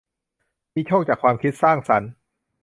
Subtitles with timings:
[0.73, 2.09] มีโชคจากความคิดสร้างสรรค์